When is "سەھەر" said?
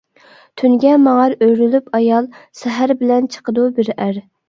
2.65-2.97